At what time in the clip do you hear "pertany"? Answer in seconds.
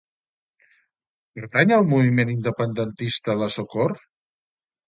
1.35-1.75